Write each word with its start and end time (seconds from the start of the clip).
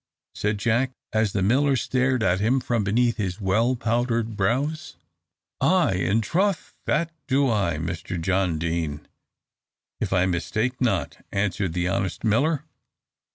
said 0.33 0.57
Jack, 0.57 0.93
as 1.13 1.31
the 1.31 1.43
miller 1.43 1.75
stared 1.75 2.23
at 2.23 2.39
him 2.39 2.59
from 2.59 2.83
beneath 2.83 3.17
his 3.17 3.39
well 3.39 3.75
powdered 3.75 4.35
brows. 4.35 4.95
"Ay, 5.61 5.93
in 5.93 6.21
troth, 6.21 6.73
that 6.87 7.11
do 7.27 7.47
I! 7.47 7.77
Mr 7.77 8.19
John 8.19 8.57
Deane, 8.57 9.07
if 9.99 10.11
I 10.11 10.25
mistake 10.25 10.81
not," 10.81 11.23
answered 11.31 11.73
the 11.73 11.87
honest 11.87 12.23
miller. 12.23 12.63